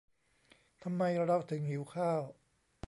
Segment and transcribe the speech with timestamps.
[0.83, 2.21] ทำไมเราถึงหิวข้าว